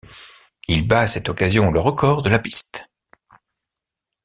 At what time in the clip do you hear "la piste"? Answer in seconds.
2.31-2.89